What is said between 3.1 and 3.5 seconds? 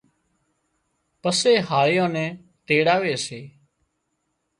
سي